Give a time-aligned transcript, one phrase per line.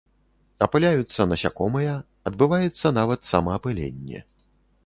[0.65, 1.91] Апыляюцца насякомыя,
[2.31, 4.19] адбываецца нават самаапыленне.